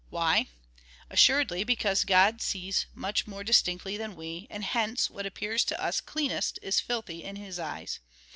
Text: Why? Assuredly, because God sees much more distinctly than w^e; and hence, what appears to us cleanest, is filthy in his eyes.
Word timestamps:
Why? 0.09 0.47
Assuredly, 1.11 1.63
because 1.63 2.05
God 2.05 2.41
sees 2.41 2.87
much 2.95 3.27
more 3.27 3.43
distinctly 3.43 3.97
than 3.97 4.15
w^e; 4.15 4.47
and 4.49 4.63
hence, 4.63 5.11
what 5.11 5.27
appears 5.27 5.63
to 5.65 5.79
us 5.79 6.01
cleanest, 6.01 6.57
is 6.63 6.79
filthy 6.79 7.21
in 7.23 7.35
his 7.35 7.59
eyes. 7.59 7.99